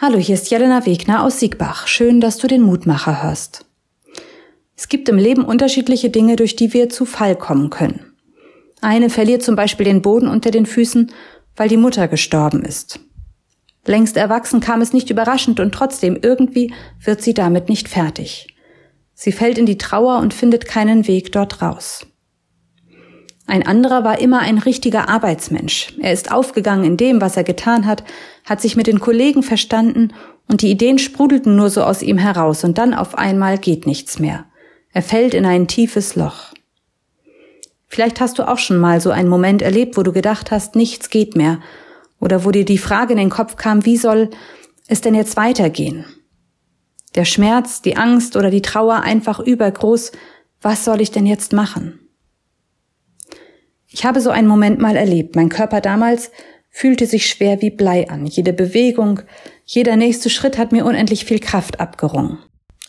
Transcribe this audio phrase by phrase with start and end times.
[0.00, 1.88] Hallo, hier ist Jelena Wegner aus Siegbach.
[1.88, 3.66] Schön, dass du den Mutmacher hörst.
[4.76, 8.12] Es gibt im Leben unterschiedliche Dinge, durch die wir zu Fall kommen können.
[8.80, 11.10] Eine verliert zum Beispiel den Boden unter den Füßen,
[11.56, 13.00] weil die Mutter gestorben ist.
[13.86, 16.72] Längst erwachsen kam es nicht überraschend und trotzdem irgendwie
[17.02, 18.54] wird sie damit nicht fertig.
[19.14, 22.06] Sie fällt in die Trauer und findet keinen Weg dort raus.
[23.48, 25.94] Ein anderer war immer ein richtiger Arbeitsmensch.
[26.00, 28.04] Er ist aufgegangen in dem, was er getan hat,
[28.44, 30.12] hat sich mit den Kollegen verstanden
[30.48, 34.18] und die Ideen sprudelten nur so aus ihm heraus und dann auf einmal geht nichts
[34.18, 34.44] mehr.
[34.92, 36.52] Er fällt in ein tiefes Loch.
[37.86, 41.08] Vielleicht hast du auch schon mal so einen Moment erlebt, wo du gedacht hast, nichts
[41.08, 41.58] geht mehr
[42.20, 44.28] oder wo dir die Frage in den Kopf kam, wie soll
[44.88, 46.04] es denn jetzt weitergehen?
[47.14, 50.12] Der Schmerz, die Angst oder die Trauer einfach übergroß,
[50.60, 51.98] was soll ich denn jetzt machen?
[53.98, 55.34] Ich habe so einen Moment mal erlebt.
[55.34, 56.30] Mein Körper damals
[56.70, 58.26] fühlte sich schwer wie Blei an.
[58.26, 59.22] Jede Bewegung,
[59.64, 62.38] jeder nächste Schritt hat mir unendlich viel Kraft abgerungen.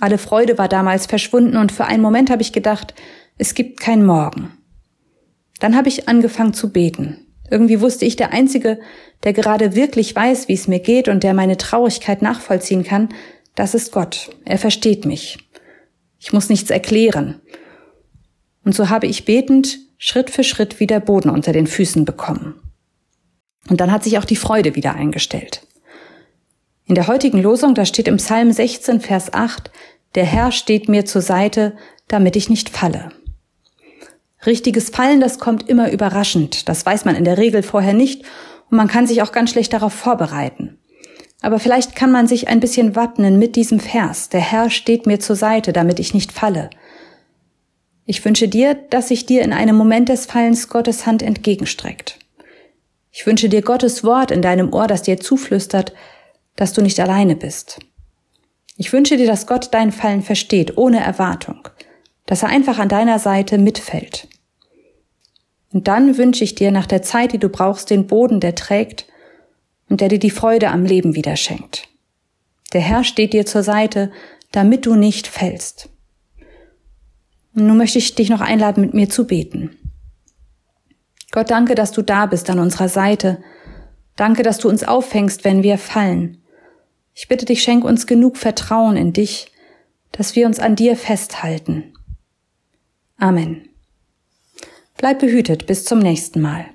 [0.00, 2.92] Alle Freude war damals verschwunden und für einen Moment habe ich gedacht,
[3.38, 4.58] es gibt kein Morgen.
[5.60, 7.24] Dann habe ich angefangen zu beten.
[7.52, 8.80] Irgendwie wusste ich, der Einzige,
[9.22, 13.10] der gerade wirklich weiß, wie es mir geht und der meine Traurigkeit nachvollziehen kann,
[13.54, 14.30] das ist Gott.
[14.44, 15.38] Er versteht mich.
[16.18, 17.40] Ich muss nichts erklären.
[18.64, 22.60] Und so habe ich betend Schritt für Schritt wieder Boden unter den Füßen bekommen.
[23.68, 25.66] Und dann hat sich auch die Freude wieder eingestellt.
[26.84, 29.70] In der heutigen Losung, da steht im Psalm 16, Vers 8,
[30.14, 31.76] der Herr steht mir zur Seite,
[32.08, 33.10] damit ich nicht falle.
[34.44, 36.68] Richtiges Fallen, das kommt immer überraschend.
[36.68, 38.22] Das weiß man in der Regel vorher nicht
[38.70, 40.78] und man kann sich auch ganz schlecht darauf vorbereiten.
[41.42, 44.28] Aber vielleicht kann man sich ein bisschen wappnen mit diesem Vers.
[44.28, 46.70] Der Herr steht mir zur Seite, damit ich nicht falle.
[48.08, 52.20] Ich wünsche dir, dass sich dir in einem Moment des Fallens Gottes Hand entgegenstreckt.
[53.10, 55.92] Ich wünsche dir Gottes Wort in deinem Ohr, das dir zuflüstert,
[56.54, 57.80] dass du nicht alleine bist.
[58.76, 61.68] Ich wünsche dir, dass Gott dein Fallen versteht, ohne Erwartung,
[62.26, 64.28] dass er einfach an deiner Seite mitfällt.
[65.72, 69.06] Und dann wünsche ich dir nach der Zeit, die du brauchst, den Boden, der trägt
[69.88, 71.88] und der dir die Freude am Leben wieder schenkt.
[72.72, 74.12] Der Herr steht dir zur Seite,
[74.52, 75.88] damit du nicht fällst.
[77.56, 79.70] Und nun möchte ich dich noch einladen, mit mir zu beten.
[81.32, 83.42] Gott, danke, dass du da bist an unserer Seite.
[84.14, 86.42] Danke, dass du uns auffängst, wenn wir fallen.
[87.14, 89.50] Ich bitte dich, schenk uns genug Vertrauen in dich,
[90.12, 91.94] dass wir uns an dir festhalten.
[93.16, 93.70] Amen.
[94.98, 96.66] Bleib behütet bis zum nächsten Mal.